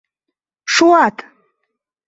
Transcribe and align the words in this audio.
—Шуат! 0.73 1.17